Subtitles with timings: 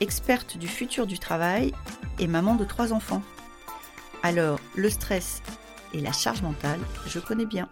[0.00, 1.72] experte du futur du travail
[2.18, 3.22] et maman de trois enfants.
[4.22, 5.42] Alors, le stress
[5.94, 7.68] et la charge mentale, je connais bien.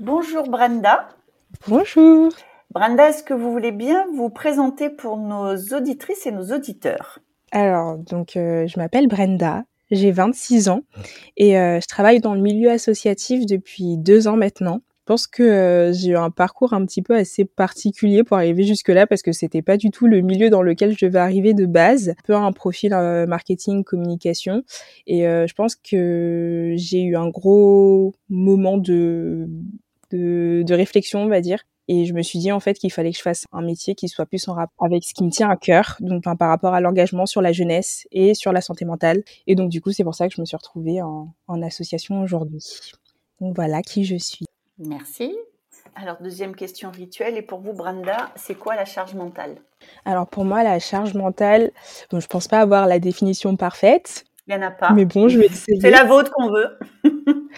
[0.00, 1.08] Bonjour Brenda.
[1.68, 2.32] Bonjour.
[2.70, 7.20] Brenda, est-ce que vous voulez bien vous présenter pour nos auditrices et nos auditeurs?
[7.52, 10.80] Alors, donc, euh, je m'appelle Brenda, j'ai 26 ans
[11.36, 14.80] et euh, je travaille dans le milieu associatif depuis deux ans maintenant.
[15.04, 18.64] Je pense que euh, j'ai eu un parcours un petit peu assez particulier pour arriver
[18.64, 21.66] jusque-là parce que c'était pas du tout le milieu dans lequel je devais arriver de
[21.66, 22.14] base.
[22.24, 22.90] Peu un profil
[23.28, 24.62] marketing, communication.
[25.06, 29.46] Et je pense que j'ai eu un gros moment de,
[30.10, 33.10] de, de réflexion, on va dire, et je me suis dit en fait qu'il fallait
[33.10, 35.50] que je fasse un métier qui soit plus en rapport avec ce qui me tient
[35.50, 39.22] à cœur, donc par rapport à l'engagement sur la jeunesse et sur la santé mentale.
[39.46, 42.22] Et donc du coup, c'est pour ça que je me suis retrouvée en, en association
[42.22, 42.64] aujourd'hui.
[43.40, 44.46] Donc voilà qui je suis.
[44.78, 45.34] Merci.
[45.94, 49.56] Alors deuxième question rituelle, et pour vous Brenda, c'est quoi la charge mentale?
[50.04, 51.70] Alors pour moi, la charge mentale,
[52.10, 54.24] bon, je pense pas avoir la définition parfaite.
[54.46, 54.90] Il n'y en a pas.
[54.90, 55.80] Mais bon, je vais essayer.
[55.80, 56.78] C'est la vôtre qu'on veut.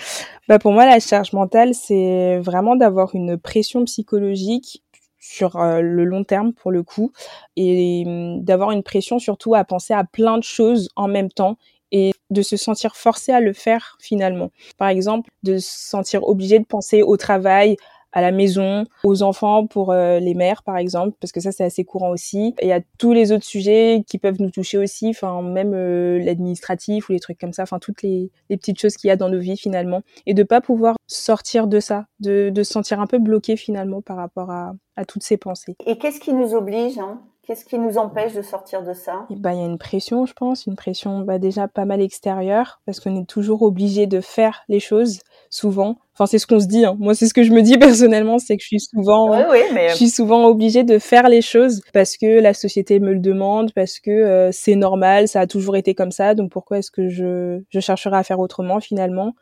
[0.49, 4.85] bah pour moi, la charge mentale, c'est vraiment d'avoir une pression psychologique
[5.19, 7.13] sur euh, le long terme pour le coup
[7.57, 11.57] et hum, d'avoir une pression surtout à penser à plein de choses en même temps
[11.93, 14.51] et de se sentir forcé à le faire finalement.
[14.79, 17.77] Par exemple, de se sentir obligé de penser au travail,
[18.17, 21.65] à la maison, aux enfants pour euh, les mères par exemple, parce que ça c'est
[21.65, 22.55] assez courant aussi.
[22.61, 27.11] Et a tous les autres sujets qui peuvent nous toucher aussi, enfin même euh, l'administratif
[27.11, 29.29] ou les trucs comme ça, enfin toutes les, les petites choses qu'il y a dans
[29.29, 33.07] nos vies finalement, et de pas pouvoir sortir de ça, de, de se sentir un
[33.07, 35.77] peu bloqué finalement par rapport à, à toutes ces pensées.
[35.85, 39.25] Et qu'est-ce qui nous oblige hein Qu'est-ce qui nous empêche de sortir de ça?
[39.31, 42.81] Bah, Il y a une pression, je pense, une pression bah, déjà pas mal extérieure,
[42.87, 45.97] parce qu'on est toujours obligé de faire les choses, souvent.
[46.15, 46.85] Enfin, c'est ce qu'on se dit.
[46.85, 46.97] Hein.
[46.99, 49.61] Moi, c'est ce que je me dis personnellement, c'est que je suis souvent, oui, oui,
[49.73, 49.91] mais...
[49.91, 53.73] je suis souvent obligée de faire les choses parce que la société me le demande,
[53.75, 56.35] parce que euh, c'est normal, ça a toujours été comme ça.
[56.35, 59.35] Donc pourquoi est-ce que je, je chercherai à faire autrement finalement?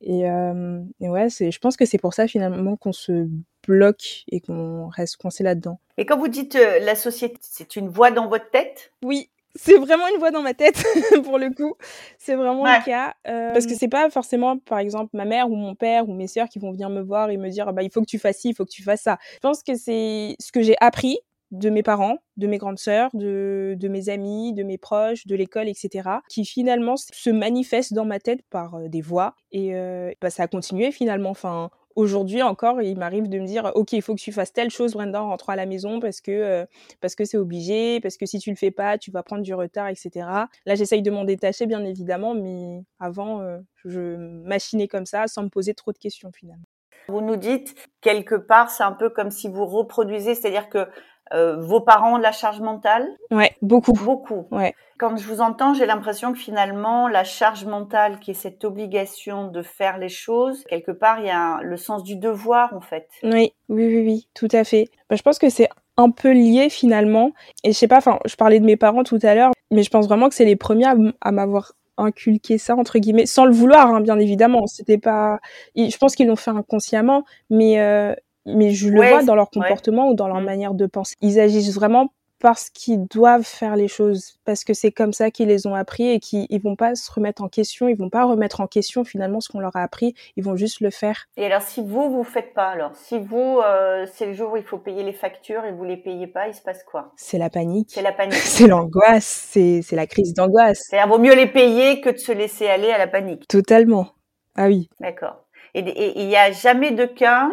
[0.00, 3.28] Et, euh, et, ouais, c'est, je pense que c'est pour ça finalement qu'on se
[3.66, 5.78] bloque et qu'on reste coincé là-dedans.
[5.98, 8.92] Et quand vous dites euh, la société, c'est une voix dans votre tête?
[9.04, 10.82] Oui, c'est vraiment une voix dans ma tête
[11.24, 11.74] pour le coup.
[12.18, 12.78] C'est vraiment Ouais.
[12.78, 16.08] le cas euh, parce que c'est pas forcément, par exemple, ma mère ou mon père
[16.08, 18.00] ou mes sœurs qui vont venir me voir et me dire ah bah il faut
[18.00, 19.18] que tu fasses ci, il faut que tu fasses ça.
[19.34, 21.18] Je pense que c'est ce que j'ai appris
[21.50, 25.36] de mes parents, de mes grandes sœurs, de, de mes amis, de mes proches, de
[25.36, 29.34] l'école, etc., qui finalement se manifestent dans ma tête par euh, des voix.
[29.50, 31.28] Et euh, bah, ça a continué finalement.
[31.28, 34.70] Enfin, aujourd'hui encore, il m'arrive de me dire, ok, il faut que tu fasses telle
[34.70, 36.66] chose, Brenda, en rentrant à la maison parce que euh,
[37.00, 39.54] parce que c'est obligé, parce que si tu le fais pas, tu vas prendre du
[39.54, 40.26] retard, etc.
[40.66, 45.42] Là, j'essaye de m'en détacher, bien évidemment, mais avant, euh, je machinais comme ça, sans
[45.42, 46.64] me poser trop de questions finalement.
[47.08, 50.86] Vous nous dites quelque part, c'est un peu comme si vous reproduisez, c'est-à-dire que
[51.34, 53.08] euh, vos parents de la charge mentale?
[53.30, 53.92] Ouais, beaucoup.
[53.92, 54.46] Beaucoup.
[54.50, 54.74] Ouais.
[54.98, 59.48] Quand je vous entends, j'ai l'impression que finalement, la charge mentale, qui est cette obligation
[59.48, 62.80] de faire les choses, quelque part, il y a un- le sens du devoir, en
[62.80, 63.08] fait.
[63.22, 64.88] Oui, oui, oui, oui, tout à fait.
[65.10, 67.32] Bah, je pense que c'est un peu lié finalement.
[67.64, 69.90] Et je sais pas, enfin, je parlais de mes parents tout à l'heure, mais je
[69.90, 70.86] pense vraiment que c'est les premiers
[71.20, 74.66] à, m'avoir inculqué ça entre guillemets, sans le vouloir, hein, bien évidemment.
[74.66, 75.40] C'était pas,
[75.76, 78.14] je pense qu'ils l'ont fait inconsciemment, mais euh,
[78.46, 79.60] mais je le Ouais, vois dans leur ouais.
[79.62, 80.44] comportement ou dans leur Mm.
[80.44, 81.14] manière de penser.
[81.20, 85.46] Ils agissent vraiment parce qu'ils doivent faire les choses, parce que c'est comme ça qu'ils
[85.46, 88.24] les ont appris et qu'ils ils vont pas se remettre en question, ils vont pas
[88.24, 91.26] remettre en question finalement ce qu'on leur a appris, ils vont juste le faire.
[91.36, 94.56] Et alors, si vous, vous faites pas, alors, si vous, euh, c'est le jour où
[94.56, 97.12] il faut payer les factures et vous les payez pas, il se passe quoi?
[97.14, 97.90] C'est la panique.
[97.92, 98.34] C'est la panique.
[98.42, 100.86] C'est l'angoisse, c'est c'est la crise d'angoisse.
[100.90, 103.46] C'est-à-dire, vaut mieux les payer que de se laisser aller à la panique.
[103.46, 104.08] Totalement.
[104.56, 104.90] Ah oui.
[104.98, 105.44] D'accord.
[105.74, 107.48] Et il n'y a jamais de cas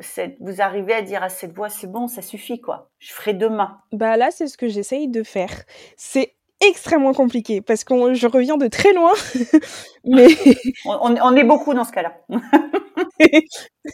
[0.00, 2.90] cette- vous arrivez à dire à cette voix, c'est bon, ça suffit, quoi.
[2.98, 3.78] Je ferai demain.
[3.92, 5.50] Bah là, c'est ce que j'essaye de faire.
[5.96, 6.34] C'est
[6.66, 9.12] extrêmement compliqué parce que je reviens de très loin,
[10.04, 10.28] mais
[10.86, 12.14] On, on- est beaucoup dans ce cas-là.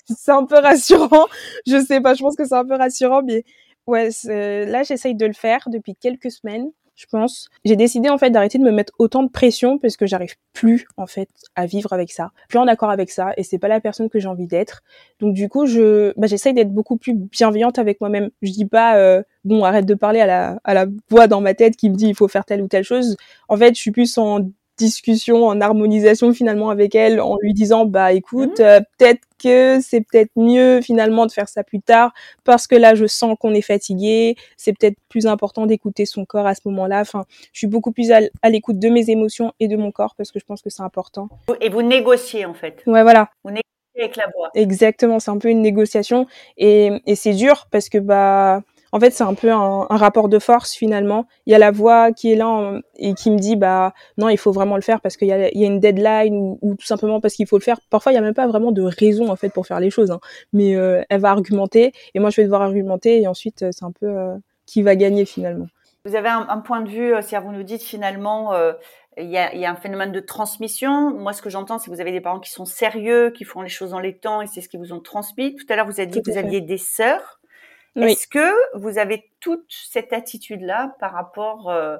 [0.06, 1.26] c'est un peu rassurant.
[1.66, 3.44] Je sais pas, je pense que c'est un peu rassurant, mais
[3.86, 6.70] ouais, là, j'essaye de le faire depuis quelques semaines.
[7.00, 7.48] Je pense.
[7.64, 10.86] J'ai décidé en fait d'arrêter de me mettre autant de pression parce que j'arrive plus
[10.98, 13.80] en fait à vivre avec ça, plus en accord avec ça et c'est pas la
[13.80, 14.82] personne que j'ai envie d'être.
[15.18, 18.28] Donc du coup, je bah, j'essaye d'être beaucoup plus bienveillante avec moi-même.
[18.42, 21.54] Je dis pas euh, bon, arrête de parler à la à la voix dans ma
[21.54, 23.16] tête qui me dit il faut faire telle ou telle chose.
[23.48, 24.40] En fait, je suis plus en
[24.76, 28.62] discussion, en harmonisation finalement avec elle, en lui disant bah écoute, mmh.
[28.62, 32.12] euh, peut-être que c'est peut-être mieux finalement de faire ça plus tard
[32.44, 36.46] parce que là je sens qu'on est fatigué, c'est peut-être plus important d'écouter son corps
[36.46, 37.00] à ce moment-là.
[37.00, 40.30] Enfin, je suis beaucoup plus à, l'écoute de mes émotions et de mon corps parce
[40.30, 41.28] que je pense que c'est important.
[41.60, 42.82] Et vous négociez en fait.
[42.86, 43.30] Ouais, voilà.
[43.44, 43.64] Vous négociez
[43.96, 44.50] avec la voix.
[44.54, 46.26] Exactement, c'est un peu une négociation
[46.56, 50.38] et, et c'est dur parce que bah en fait, c'est un peu un, rapport de
[50.38, 51.26] force finalement.
[51.46, 54.38] Il y a la voix qui est là et qui me dit bah non, il
[54.38, 57.20] faut vraiment le faire parce qu'il y a, y a, une deadline ou, tout simplement
[57.20, 57.78] parce qu'il faut le faire.
[57.90, 60.10] Parfois, il y a même pas vraiment de raison en fait pour faire les choses,
[60.10, 60.20] hein.
[60.52, 63.84] mais euh, elle va argumenter et moi je vais devoir argumenter et ensuite euh, c'est
[63.84, 65.66] un peu euh, qui va gagner finalement.
[66.06, 68.54] Vous avez un, point de vue, si vous nous dites finalement.
[69.18, 71.10] il y, a, y, a, un phénomène de transmission.
[71.10, 73.60] Moi, ce que j'entends, c'est que vous avez des parents qui sont sérieux, qui font
[73.60, 75.54] les choses dans les temps, et c'est ce qu'ils vous ont transmis.
[75.56, 77.39] Tout à l'heure, vous avez dit que vous aviez des sœurs.
[77.96, 81.96] Est-ce que vous avez toute cette attitude-là par rapport euh,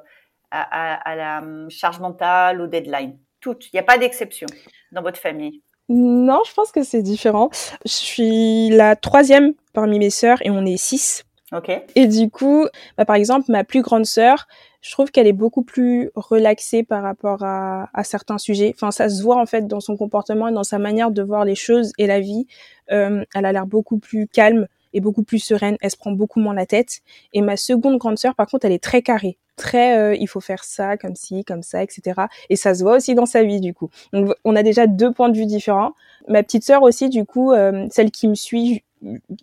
[0.51, 3.67] à, la hum, charge mentale, au deadline Toute.
[3.67, 4.47] Il n'y a pas d'exception
[4.91, 5.61] dans votre famille?
[5.89, 7.49] Non, je pense que c'est différent.
[7.85, 11.25] Je suis la troisième parmi mes sœurs et on est six.
[11.51, 11.69] Ok.
[11.95, 12.65] Et du coup,
[12.97, 14.47] bah, par exemple, ma plus grande sœur,
[14.81, 18.71] je trouve qu'elle est beaucoup plus relaxée par rapport à, certains sujets.
[18.73, 21.45] Enfin, ça se voit en fait dans son comportement et dans sa manière de voir
[21.45, 22.47] les choses et la vie.
[22.91, 26.39] Euh, elle a l'air beaucoup plus calme est beaucoup plus sereine, elle se prend beaucoup
[26.39, 27.01] moins la tête.
[27.33, 30.41] Et ma seconde grande sœur, par contre, elle est très carrée, très euh, il faut
[30.41, 32.21] faire ça, comme ci, comme ça, etc.
[32.49, 33.89] Et ça se voit aussi dans sa vie, du coup.
[34.13, 35.93] Donc on a déjà deux points de vue différents.
[36.27, 38.83] Ma petite sœur aussi, du coup, euh, celle qui me suit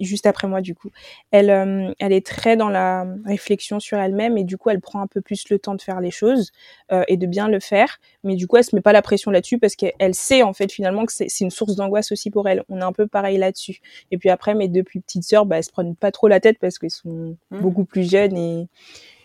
[0.01, 0.91] juste après moi du coup.
[1.31, 5.01] Elle, euh, elle est très dans la réflexion sur elle-même et du coup elle prend
[5.01, 6.53] un peu plus le temps de faire les choses
[6.93, 7.99] euh, et de bien le faire.
[8.25, 10.71] Mais du coup elle se met pas la pression là-dessus parce qu'elle sait en fait
[10.73, 12.65] finalement que c'est une source d'angoisse aussi pour elle.
[12.69, 13.81] On est un peu pareil là-dessus.
[14.11, 16.41] Et puis après mes deux plus petites sœurs, bah, elles se prennent pas trop la
[16.41, 17.61] tête parce qu'elles sont mmh.
[17.61, 18.69] beaucoup plus jeunes et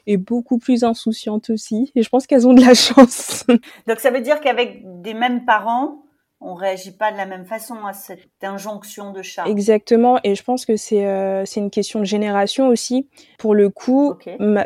[0.05, 1.91] et beaucoup plus insouciantes aussi.
[1.95, 3.45] Et je pense qu'elles ont de la chance.
[3.87, 6.03] Donc ça veut dire qu'avec des mêmes parents,
[6.43, 9.45] on réagit pas de la même façon à cette injonction de chat.
[9.47, 13.07] Exactement, et je pense que c'est euh, une question de génération aussi.
[13.39, 14.15] Pour le coup,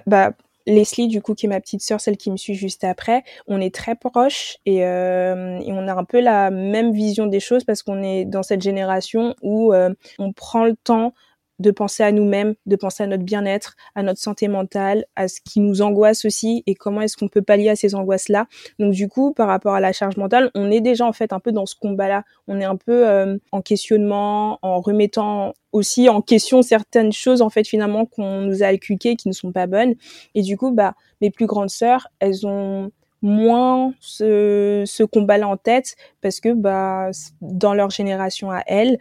[0.05, 0.31] bah,
[0.67, 3.61] Leslie, du coup, qui est ma petite sœur, celle qui me suit juste après, on
[3.61, 7.63] est très proches et, euh, et on a un peu la même vision des choses
[7.63, 11.13] parce qu'on est dans cette génération où euh, on prend le temps
[11.59, 15.39] de penser à nous-mêmes, de penser à notre bien-être, à notre santé mentale, à ce
[15.41, 18.47] qui nous angoisse aussi et comment est-ce qu'on peut pallier à ces angoisses-là.
[18.79, 21.39] Donc du coup, par rapport à la charge mentale, on est déjà en fait un
[21.39, 22.23] peu dans ce combat-là.
[22.47, 27.49] On est un peu euh, en questionnement, en remettant aussi en question certaines choses en
[27.49, 29.95] fait finalement qu'on nous a inculquées qui ne sont pas bonnes.
[30.35, 32.91] Et du coup, bah mes plus grandes sœurs, elles ont
[33.23, 37.09] moins ce, ce combat-là en tête parce que bah
[37.41, 38.99] dans leur génération à elles,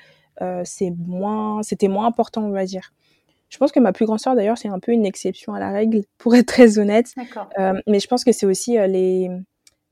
[0.65, 2.93] c'est moins, c'était moins important, on va dire.
[3.49, 5.71] Je pense que ma plus grande sœur, d'ailleurs, c'est un peu une exception à la
[5.71, 7.15] règle, pour être très honnête.
[7.59, 9.31] Euh, mais je pense que c'est aussi euh, les,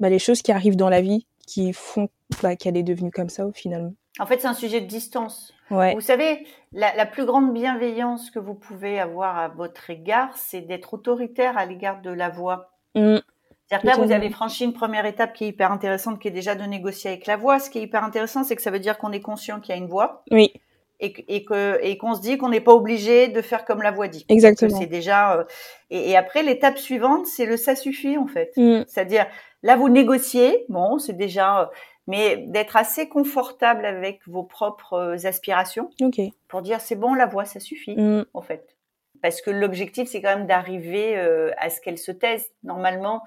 [0.00, 2.08] bah, les choses qui arrivent dans la vie qui font
[2.42, 3.92] bah, qu'elle est devenue comme ça au final.
[4.18, 5.52] En fait, c'est un sujet de distance.
[5.70, 5.94] Ouais.
[5.94, 10.60] Vous savez, la, la, plus grande bienveillance que vous pouvez avoir à votre égard, c'est
[10.60, 12.70] d'être autoritaire à l'égard de la voix.
[12.94, 13.18] Mmh.
[13.66, 16.32] C'est-à-dire que là, vous avez franchi une première étape qui est hyper intéressante, qui est
[16.32, 17.58] déjà de négocier avec la voix.
[17.58, 19.78] Ce qui est hyper intéressant, c'est que ça veut dire qu'on est conscient qu'il y
[19.78, 20.22] a une voix.
[20.30, 20.52] Oui.
[21.00, 23.90] Et, et que et qu'on se dit qu'on n'est pas obligé de faire comme la
[23.90, 24.24] voix dit.
[24.28, 24.78] Exactement.
[24.78, 25.38] C'est déjà.
[25.38, 25.44] Euh,
[25.90, 28.52] et, et, après, l'étape suivante, c'est le ça suffit en fait.
[28.56, 28.82] Mm.
[28.86, 29.26] C'est-à-dire
[29.62, 30.66] là, vous négociez.
[30.68, 31.62] Bon, c'est déjà.
[31.62, 31.66] Euh,
[32.06, 35.90] mais d'être assez confortable avec vos propres euh, aspirations.
[36.00, 36.20] Ok.
[36.48, 38.26] Pour dire c'est bon, la voix, ça suffit mm.
[38.32, 38.76] en fait.
[39.20, 41.16] Parce que l'objectif, c'est quand même d'arriver
[41.56, 42.44] à ce qu'elle se taise.
[42.62, 43.22] Normalement,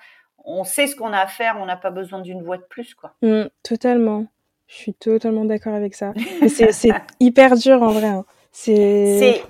[0.47, 2.95] on sait ce qu'on a à faire, on n'a pas besoin d'une voix de plus,
[2.95, 3.13] quoi.
[3.21, 4.25] Mm, totalement.
[4.67, 6.13] Je suis totalement d'accord avec ça.
[6.47, 8.07] c'est hyper dur en vrai.
[8.07, 8.25] Hein.
[8.51, 9.43] C'est,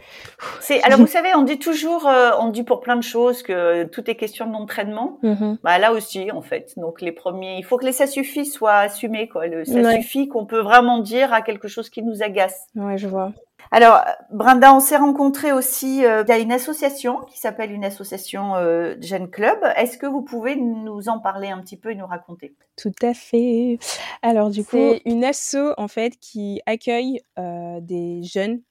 [0.59, 3.85] c'est, alors vous savez, on dit toujours, euh, on dit pour plein de choses que
[3.85, 5.19] tout est question d'entraînement.
[5.23, 5.59] Mm-hmm.
[5.63, 6.73] Bah là aussi, en fait.
[6.75, 9.47] Donc les premiers, il faut que les ça suffit soient assumés, quoi.
[9.47, 12.67] Le ça suffit qu'on peut vraiment dire à quelque chose qui nous agace.
[12.75, 13.31] Ouais, je vois.
[13.71, 17.83] Alors, Brenda, on s'est rencontrés aussi euh, il y a une association qui s'appelle une
[17.83, 19.57] association euh, Jeune Club.
[19.75, 22.55] Est-ce que vous pouvez nous en parler un petit peu et nous raconter?
[22.77, 23.77] Tout à fait.
[24.21, 28.61] Alors, du coup, c'est une asso en fait qui accueille euh, des jeunes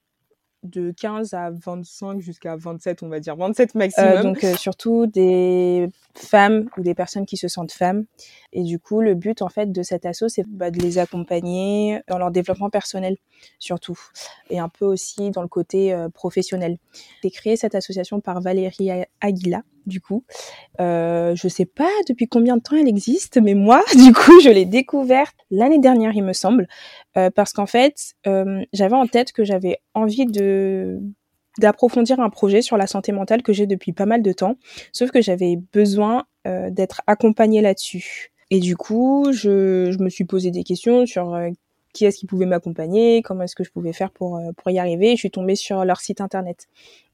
[0.66, 4.08] de 15 à 25 jusqu'à 27, on va dire 27 maximum.
[4.08, 8.04] Euh, donc euh, surtout des femmes ou des personnes qui se sentent femmes.
[8.52, 12.00] Et du coup, le but en fait de cet asso, c'est bah, de les accompagner
[12.08, 13.16] dans leur développement personnel
[13.58, 13.98] surtout,
[14.50, 16.78] et un peu aussi dans le côté euh, professionnel.
[17.22, 20.24] J'ai créé cette association par Valérie Aguila du coup.
[20.80, 24.50] Euh, je sais pas depuis combien de temps elle existe, mais moi, du coup, je
[24.50, 26.68] l'ai découverte l'année dernière, il me semble,
[27.16, 31.00] euh, parce qu'en fait, euh, j'avais en tête que j'avais envie de
[31.58, 34.56] d'approfondir un projet sur la santé mentale que j'ai depuis pas mal de temps,
[34.92, 38.30] sauf que j'avais besoin euh, d'être accompagnée là-dessus.
[38.50, 41.34] Et du coup, je, je, me suis posé des questions sur
[41.94, 45.12] qui est-ce qui pouvait m'accompagner, comment est-ce que je pouvais faire pour, pour y arriver.
[45.12, 46.68] je suis tombée sur leur site internet.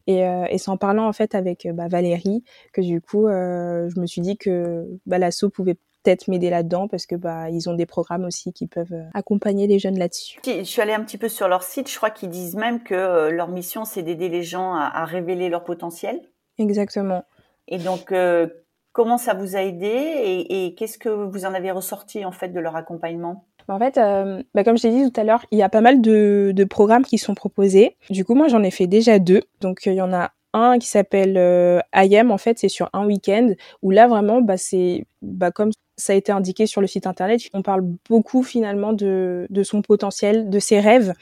[0.06, 3.88] Et, euh, et c'est en parlant en fait avec bah, Valérie que du coup, euh,
[3.94, 7.68] je me suis dit que bah, l'asso pouvait peut-être m'aider là-dedans parce que bah ils
[7.68, 10.40] ont des programmes aussi qui peuvent euh, accompagner les jeunes là-dessus.
[10.44, 12.94] Je suis allée un petit peu sur leur site, je crois qu'ils disent même que
[12.94, 16.20] euh, leur mission c'est d'aider les gens à, à, révéler leur potentiel.
[16.58, 17.24] Exactement.
[17.68, 18.48] Et donc euh,
[18.92, 22.48] comment ça vous a aidé et, et qu'est-ce que vous en avez ressorti en fait
[22.48, 23.46] de leur accompagnement?
[23.68, 25.80] En fait, euh, bah comme je t'ai dit tout à l'heure, il y a pas
[25.80, 27.96] mal de, de, programmes qui sont proposés.
[28.10, 29.42] Du coup, moi, j'en ai fait déjà deux.
[29.60, 33.52] Donc, il y en a un qui s'appelle euh, en fait, c'est sur un week-end,
[33.82, 37.42] où là, vraiment, bah, c'est bah, comme ça a été indiqué sur le site internet,
[37.54, 41.12] on parle beaucoup finalement de, de son potentiel, de ses rêves,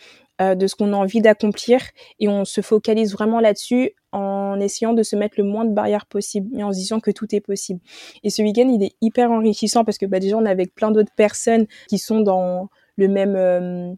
[0.41, 1.81] euh, de ce qu'on a envie d'accomplir,
[2.19, 6.07] et on se focalise vraiment là-dessus en essayant de se mettre le moins de barrières
[6.07, 7.81] possible et en se disant que tout est possible.
[8.25, 10.91] Et ce week-end, il est hyper enrichissant parce que bah, déjà, on est avec plein
[10.91, 13.35] d'autres personnes qui sont dans le même...
[13.37, 13.93] Euh,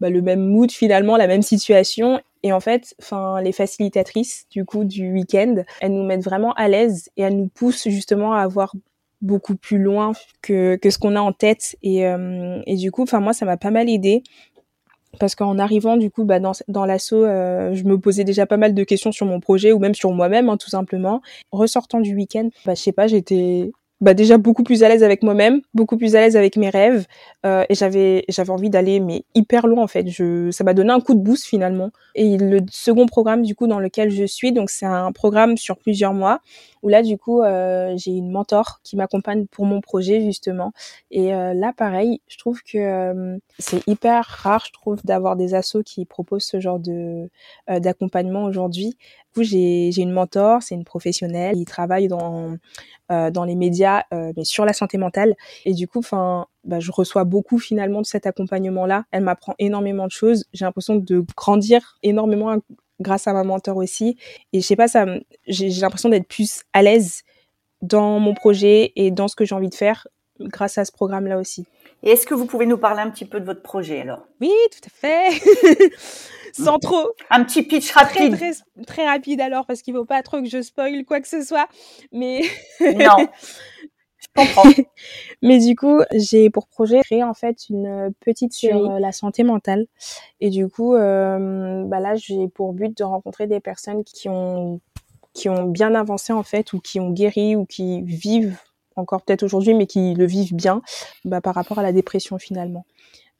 [0.00, 2.20] bah, le même mood finalement, la même situation.
[2.42, 6.68] Et en fait, enfin, les facilitatrices du coup du week-end, elles nous mettent vraiment à
[6.68, 8.74] l'aise et elles nous poussent justement à avoir
[9.22, 10.12] beaucoup plus loin
[10.42, 11.76] que, que ce qu'on a en tête.
[11.82, 14.22] Et, euh, et du coup, enfin moi, ça m'a pas mal aidé
[15.18, 18.74] parce qu'en arrivant du coup bah, dans, l'assaut, euh, je me posais déjà pas mal
[18.74, 21.20] de questions sur mon projet ou même sur moi-même hein, tout simplement.
[21.52, 23.70] Ressortant du week-end, bah, je sais pas, j'étais
[24.00, 27.06] bah déjà beaucoup plus à l'aise avec moi-même, beaucoup plus à l'aise avec mes rêves,
[27.46, 30.08] euh, et j'avais j'avais envie d'aller mais hyper loin en fait.
[30.08, 31.90] Je ça m'a donné un coup de boost finalement.
[32.14, 35.78] Et le second programme du coup dans lequel je suis, donc c'est un programme sur
[35.78, 36.40] plusieurs mois
[36.82, 40.72] où là du coup euh, j'ai une mentor qui m'accompagne pour mon projet justement.
[41.10, 45.54] Et euh, là pareil, je trouve que euh, c'est hyper rare, je trouve, d'avoir des
[45.54, 47.28] assos qui proposent ce genre de
[47.70, 48.96] euh, d'accompagnement aujourd'hui.
[49.42, 52.56] J'ai une mentor, c'est une professionnelle, il travaille dans
[53.12, 55.36] euh, dans les médias, euh, mais sur la santé mentale.
[55.64, 59.04] Et du coup, enfin, bah, je reçois beaucoup finalement de cet accompagnement-là.
[59.12, 60.46] Elle m'apprend énormément de choses.
[60.52, 62.56] J'ai l'impression de grandir énormément
[62.98, 64.16] grâce à ma mentor aussi.
[64.52, 65.06] Et je sais pas, ça,
[65.46, 67.22] j'ai l'impression d'être plus à l'aise
[67.80, 70.08] dans mon projet et dans ce que j'ai envie de faire
[70.40, 71.64] grâce à ce programme-là aussi.
[72.06, 74.28] Et est-ce que vous pouvez nous parler un petit peu de votre projet alors?
[74.40, 75.90] Oui, tout à fait.
[76.52, 77.10] Sans trop.
[77.30, 78.36] Un petit pitch rapide.
[78.36, 81.20] Très, très, très rapide alors, parce qu'il ne faut pas trop que je spoil quoi
[81.20, 81.66] que ce soit.
[82.12, 82.42] Mais.
[82.80, 83.26] non.
[84.18, 84.70] Je comprends.
[85.42, 89.42] Mais du coup, j'ai pour projet créer en fait une petite série sur la santé
[89.42, 89.86] mentale.
[90.38, 94.80] Et du coup, euh, bah là, j'ai pour but de rencontrer des personnes qui ont
[95.34, 98.56] qui ont bien avancé en fait, ou qui ont guéri, ou qui vivent
[98.96, 100.82] encore peut-être aujourd'hui, mais qui le vivent bien
[101.24, 102.84] bah, par rapport à la dépression finalement.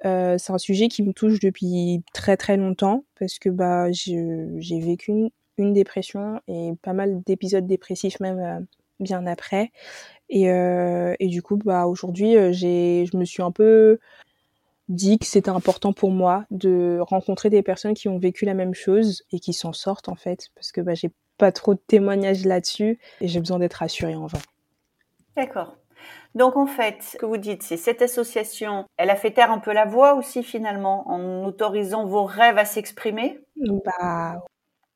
[0.04, 4.80] Euh, c'est un sujet qui me touche depuis très très longtemps parce que bah j'ai
[4.80, 8.60] vécu une, une, dépression et pas mal d'épisodes dépressifs même euh,
[9.00, 9.72] bien après.
[10.28, 13.98] Et, euh, et du coup bah aujourd'hui euh, je me suis un peu
[14.88, 18.74] dit que c'était important pour moi de rencontrer des personnes qui ont vécu la même
[18.74, 22.44] chose et qui s'en sortent en fait parce que bah j'ai pas trop de témoignages
[22.44, 24.40] là-dessus et j'ai besoin d'être rassurée en vrai.
[25.36, 25.76] D'accord.
[26.34, 29.58] Donc en fait, ce que vous dites, c'est cette association, elle a fait taire un
[29.58, 33.40] peu la voix aussi finalement, en autorisant vos rêves à s'exprimer?
[33.56, 34.44] Bah.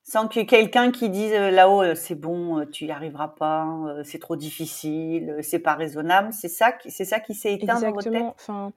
[0.02, 3.66] Sans que quelqu'un qui dise euh, là-haut, euh, c'est bon, euh, tu y arriveras pas,
[4.04, 6.32] c'est trop difficile, c'est pas raisonnable.
[6.32, 7.90] C'est ça, c'est ça qui s'est éteint Exactement.
[7.90, 8.34] dans votre tête?
[8.40, 8.72] Enfin,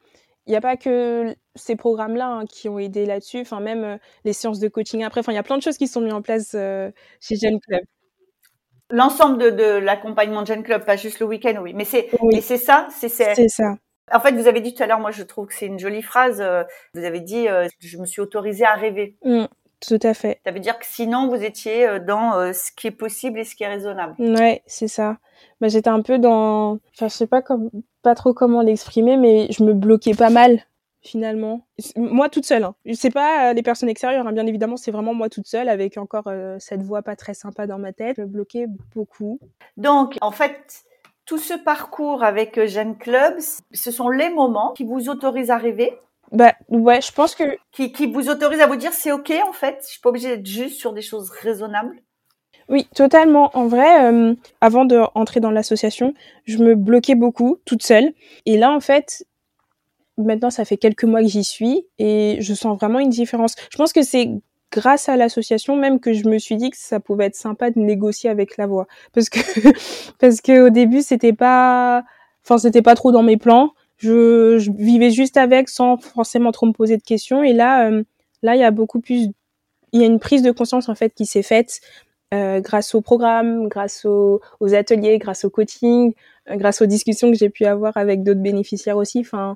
[0.46, 3.42] il n'y a pas que ces programmes-là hein, qui ont aidé là-dessus.
[3.42, 5.22] Enfin, même les séances de coaching après.
[5.22, 6.92] Enfin, il y a plein de choses qui sont mises en place euh,
[7.22, 7.82] chez Gen Club
[8.94, 11.74] l'ensemble de, de l'accompagnement de Gen Club, pas juste le week-end, oui.
[11.74, 12.36] Mais c'est, oui.
[12.36, 13.76] mais c'est ça, c'est, c'est ça.
[14.12, 16.04] En fait, vous avez dit tout à l'heure, moi je trouve que c'est une jolie
[16.04, 16.42] phrase.
[16.42, 19.18] Euh, vous avez dit, euh, je me suis autorisée à rêver.
[19.24, 19.46] Mmh,
[19.80, 20.40] tout à fait.
[20.46, 23.44] Ça veut dire que sinon vous étiez euh, dans euh, ce qui est possible et
[23.44, 24.14] ce qui est raisonnable.
[24.20, 25.18] Ouais, c'est ça.
[25.60, 27.70] Bah, j'étais un peu dans, enfin, je sais pas comme,
[28.04, 30.62] pas trop comment l'exprimer, mais je me bloquais pas mal
[31.04, 31.68] finalement.
[31.96, 32.64] Moi toute seule.
[32.64, 32.76] Hein.
[32.94, 34.32] C'est pas euh, les personnes extérieures, hein.
[34.32, 37.68] bien évidemment, c'est vraiment moi toute seule avec encore euh, cette voix pas très sympa
[37.68, 38.16] dans ma tête.
[38.18, 39.40] Je me bloquais beaucoup.
[39.78, 40.84] Donc, en fait,
[41.26, 43.36] tout ce parcours avec euh, Jeanne Club,
[43.72, 45.94] ce sont les moments qui vous autorisent à rêver?
[46.32, 49.54] Bah ouais, je pense que qui, qui vous autorisent à vous dire c'est ok en
[49.54, 52.02] fait, je suis pas obligée d'être juste sur des choses raisonnables.
[52.70, 53.52] Oui, totalement.
[53.54, 56.14] En vrai, euh, avant de entrer dans l'association,
[56.46, 58.14] je me bloquais beaucoup toute seule.
[58.46, 59.26] Et là, en fait,
[60.18, 63.56] maintenant ça fait quelques mois que j'y suis et je sens vraiment une différence.
[63.72, 64.30] Je pense que c'est
[64.72, 67.80] grâce à l'association même que je me suis dit que ça pouvait être sympa de
[67.80, 69.40] négocier avec la voix parce que
[70.20, 72.04] parce que au début c'était pas
[72.44, 76.66] enfin c'était pas trop dans mes plans je, je, vivais juste avec sans forcément trop
[76.66, 78.04] me poser de questions et là euh,
[78.42, 79.28] là il y a beaucoup plus
[79.92, 81.80] il y a une prise de conscience en fait qui s'est faite
[82.34, 84.42] euh, grâce au programme, grâce aux,
[84.74, 86.14] ateliers, grâce au coaching,
[86.50, 89.20] euh, grâce aux discussions que j'ai pu avoir avec d'autres bénéficiaires aussi.
[89.20, 89.56] Enfin,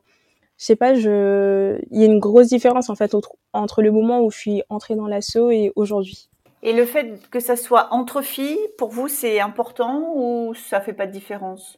[0.57, 3.91] je sais pas, je, il y a une grosse différence en fait entre, entre le
[3.91, 6.29] moment où je suis entrée dans l'assaut et aujourd'hui.
[6.63, 10.93] Et le fait que ça soit entre filles, pour vous, c'est important ou ça fait
[10.93, 11.77] pas de différence?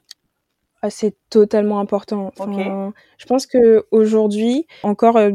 [0.81, 2.31] Ah, C'est totalement important.
[2.39, 5.31] Enfin, Je pense que aujourd'hui, encore euh,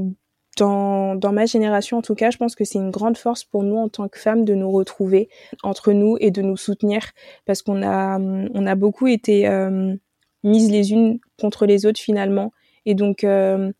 [0.57, 3.63] dans, dans ma génération en tout cas, je pense que c'est une grande force pour
[3.63, 5.29] nous en tant que femmes de nous retrouver
[5.63, 7.03] entre nous et de nous soutenir
[7.45, 9.95] parce qu'on a, on a beaucoup été euh,
[10.43, 12.53] mises les unes contre les autres finalement
[12.87, 13.73] et donc euh,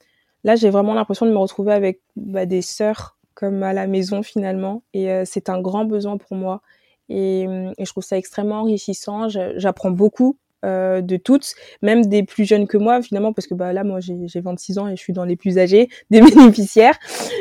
[0.45, 4.23] là, j'ai vraiment l'impression de me retrouver avec bah, des sœurs comme à la maison
[4.23, 4.83] finalement.
[4.93, 6.63] Et euh, c'est un grand besoin pour moi.
[7.09, 9.29] Et, et je trouve ça extrêmement enrichissant.
[9.29, 13.75] J'apprends beaucoup euh, de toutes, même des plus jeunes que moi finalement, parce que bah
[13.75, 16.99] là moi j'ai 26 ans et je suis dans les plus âgés des bénéficiaires.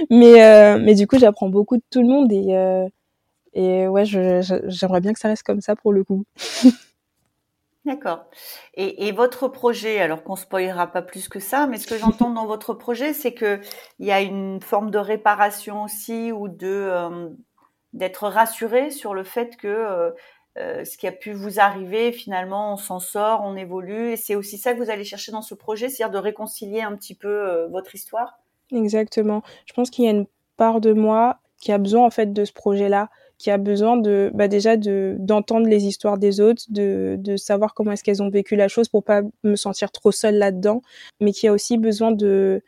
[0.09, 2.85] Mais euh, mais du coup j'apprends beaucoup de tout le monde et euh,
[3.53, 6.25] et ouais j'aimerais bien que ça reste comme ça pour le coup.
[7.85, 8.25] D'accord.
[8.75, 12.45] Et, votre projet, alors qu'on spoilera pas plus que ça, mais ce que j'entends dans
[12.45, 13.59] votre projet, c'est que
[13.99, 17.29] il y a une forme de réparation aussi ou de euh,
[17.91, 20.11] d'être rassuré sur le fait que euh,
[20.57, 24.13] euh, ce qui a pu vous arriver, finalement, on s'en sort, on évolue.
[24.13, 26.95] Et c'est aussi ça que vous allez chercher dans ce projet, c'est-à-dire de réconcilier un
[26.95, 28.39] petit peu votre histoire?
[28.71, 29.43] Exactement.
[29.65, 32.45] Je pense qu'il y a une part de moi qui a besoin en fait de
[32.45, 33.09] ce projet-là
[33.43, 37.73] qui a besoin de bah déjà de d'entendre les histoires des autres, de, de savoir
[37.73, 40.81] comment est-ce qu'elles ont vécu la chose pour pas me sentir trop seule là-dedans,
[41.19, 42.63] mais qui a aussi besoin de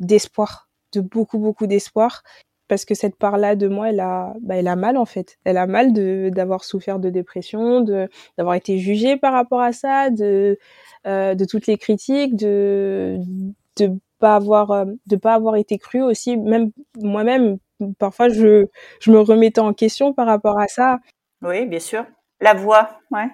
[0.00, 2.22] d'espoir, de beaucoup beaucoup d'espoir
[2.68, 5.38] parce que cette part-là de moi, elle a, bah, elle a mal en fait.
[5.44, 9.72] Elle a mal de d'avoir souffert de dépression, de d'avoir été jugée par rapport à
[9.72, 10.58] ça, de
[11.06, 13.18] euh, de toutes les critiques, de
[13.78, 17.58] de pas avoir euh, de pas avoir été crue aussi, même moi-même
[17.98, 18.66] parfois je,
[19.00, 20.98] je me remettais en question par rapport à ça.
[21.42, 22.04] Oui, bien sûr.
[22.40, 23.28] La voix, ouais.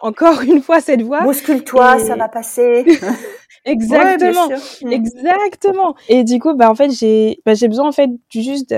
[0.00, 1.22] Encore une fois, cette voix.
[1.22, 2.84] Bouscule-toi, ça va passer.
[3.64, 4.48] exactement,
[4.90, 5.94] exactement.
[6.08, 8.74] Et du coup, bah en fait, j'ai, bah, j'ai besoin en fait juste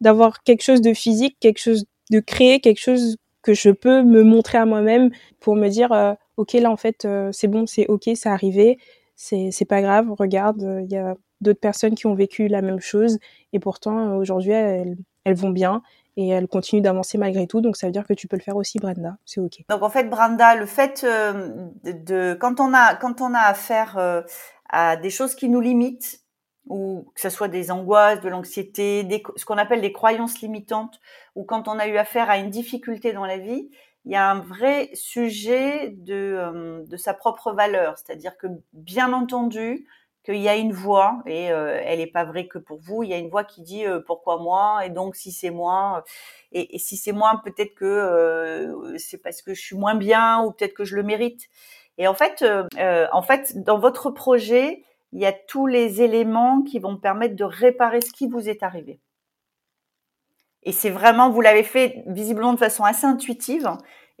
[0.00, 4.22] d'avoir quelque chose de physique, quelque chose de créer, quelque chose que je peux me
[4.22, 7.86] montrer à moi-même pour me dire, euh, ok, là en fait, euh, c'est bon, c'est
[7.86, 8.78] ok, c'est arrivé,
[9.16, 10.12] c'est c'est pas grave.
[10.18, 13.18] Regarde, il y a d'autres personnes qui ont vécu la même chose
[13.52, 14.96] et pourtant aujourd'hui elles,
[15.34, 15.82] vont bien
[16.16, 17.60] et elles continuent d'avancer malgré tout.
[17.60, 19.16] Donc ça veut dire que tu peux le faire aussi, Brenda.
[19.24, 19.64] C'est ok.
[19.68, 23.96] Donc en fait, Brenda, le fait euh, de, quand on a quand on a affaire
[23.98, 24.22] euh,
[24.68, 26.20] à des choses qui nous limitent
[26.68, 31.00] ou que ce soit des angoisses, de l'anxiété, ce qu'on appelle des croyances limitantes,
[31.34, 33.70] ou quand on a eu affaire à une difficulté dans la vie,
[34.04, 37.98] il y a un vrai sujet de, euh, de sa propre valeur.
[37.98, 39.86] C'est-à-dire que, bien entendu,
[40.24, 43.02] qu'il y a une voix et euh, elle n'est pas vraie que pour vous.
[43.02, 45.98] Il y a une voix qui dit euh, pourquoi moi et donc si c'est moi
[45.98, 46.02] euh,
[46.52, 50.74] et, si c'est moi peut-être que c'est parce que je suis moins bien ou peut-être
[50.74, 51.48] que je le mérite.
[51.98, 52.44] Et en fait,
[53.12, 57.44] en fait, dans votre projet, il y a tous les éléments qui vont permettre de
[57.44, 59.00] réparer ce qui vous est arrivé.
[60.62, 63.70] Et c'est vraiment, vous l'avez fait visiblement de façon assez intuitive.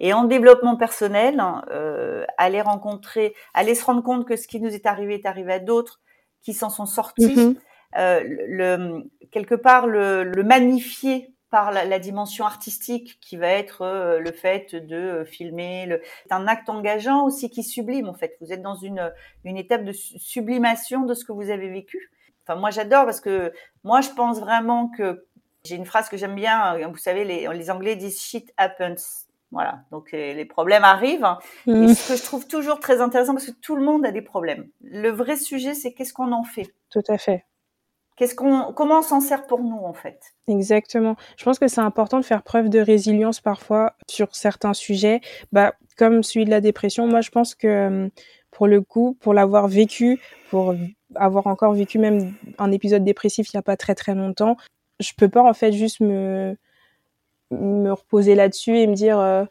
[0.00, 4.74] Et en développement personnel, euh, aller rencontrer, aller se rendre compte que ce qui nous
[4.74, 6.00] est arrivé est arrivé à d'autres
[6.40, 7.36] qui s'en sont sortis.
[7.36, 7.56] Mm-hmm.
[7.98, 13.82] euh, le, quelque part, le, le magnifier par la, la, dimension artistique qui va être
[13.82, 16.00] euh, le fait de filmer.
[16.26, 18.38] C'est un acte engageant aussi qui sublime en fait.
[18.40, 19.12] Vous êtes dans une,
[19.44, 22.10] une étape de sublimation de ce que vous avez vécu.
[22.46, 23.52] Enfin, moi j'adore parce que
[23.84, 25.26] moi je pense vraiment que
[25.64, 26.88] j'ai une phrase que j'aime bien.
[26.88, 29.26] Vous savez, les, les Anglais disent shit happens.
[29.52, 31.26] Voilà, donc euh, les problèmes arrivent.
[31.66, 31.94] Et mm.
[31.94, 34.68] ce que je trouve toujours très intéressant, parce que tout le monde a des problèmes.
[34.82, 36.72] Le vrai sujet, c'est qu'est-ce qu'on en fait?
[36.90, 37.44] Tout à fait.
[38.16, 40.20] Qu'est-ce qu'on, comment on s'en sert pour nous en fait?
[40.46, 41.16] Exactement.
[41.36, 45.20] Je pense que c'est important de faire preuve de résilience parfois sur certains sujets,
[45.52, 47.06] bah, comme celui de la dépression.
[47.06, 48.08] Moi, je pense que euh,
[48.50, 50.74] pour le coup, pour l'avoir vécu, pour
[51.14, 54.56] avoir encore vécu même un épisode dépressif il n'y a pas très très longtemps,
[55.00, 56.56] je peux pas en fait juste me
[57.50, 59.44] me reposer là-dessus et me dire euh,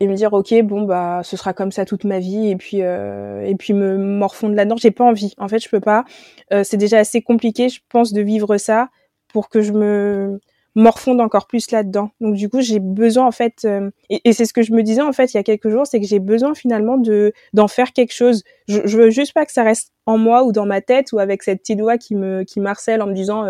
[0.00, 2.82] et me dire ok bon bah ce sera comme ça toute ma vie et puis
[2.82, 4.76] euh, et puis me morfondre là-dedans.
[4.76, 5.34] J'ai pas envie.
[5.38, 6.04] En fait je peux pas.
[6.52, 8.88] Euh, c'est déjà assez compliqué je pense de vivre ça
[9.28, 10.40] pour que je me
[10.74, 12.10] morfonde encore plus là-dedans.
[12.20, 13.66] Donc du coup j'ai besoin en fait
[14.10, 15.86] et, et c'est ce que je me disais en fait il y a quelques jours
[15.86, 18.42] c'est que j'ai besoin finalement de d'en faire quelque chose.
[18.66, 21.20] Je, je veux juste pas que ça reste en moi ou dans ma tête ou
[21.20, 23.46] avec cette petite voix qui me qui marcelle en me disant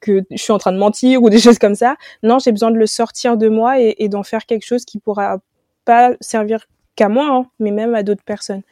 [0.00, 1.96] que je suis en train de mentir ou des choses comme ça.
[2.22, 4.98] Non, j'ai besoin de le sortir de moi et, et d'en faire quelque chose qui
[4.98, 5.38] pourra
[5.84, 8.62] pas servir qu'à moi, hein, mais même à d'autres personnes.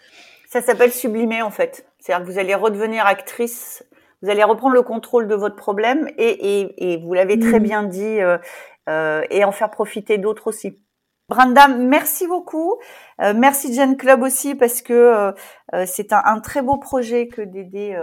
[0.48, 1.86] Ça s'appelle sublimer en fait.
[1.98, 3.84] C'est-à-dire que vous allez redevenir actrice,
[4.22, 7.82] vous allez reprendre le contrôle de votre problème et, et, et vous l'avez très bien
[7.82, 8.38] dit, euh,
[8.88, 10.78] euh, et en faire profiter d'autres aussi.
[11.28, 12.76] Brenda, merci beaucoup.
[13.20, 15.32] Euh, merci Gen Club aussi parce que euh,
[15.74, 17.98] euh, c'est un, un, très beau projet que d'aider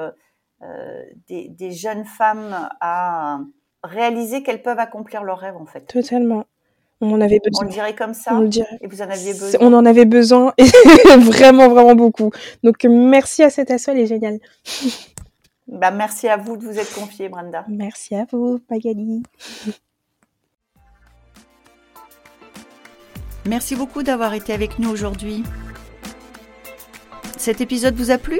[1.28, 3.40] des, des, jeunes femmes à
[3.84, 5.82] réaliser qu'elles peuvent accomplir leurs rêves en fait.
[5.82, 6.46] Totalement.
[7.02, 7.66] On en avait besoin.
[7.66, 8.34] On le dirait comme ça.
[8.34, 8.78] On le dirait.
[8.82, 9.60] Et vous en aviez besoin.
[9.60, 10.66] On en avait besoin et
[11.18, 12.32] vraiment vraiment beaucoup.
[12.64, 14.40] Donc merci à cet assaut, elle est géniale.
[15.66, 17.66] Bah, merci à vous de vous être confiée, Brenda.
[17.70, 19.24] Merci à vous, Magali.
[23.46, 25.44] Merci beaucoup d'avoir été avec nous aujourd'hui.
[27.38, 28.40] Cet épisode vous a plu?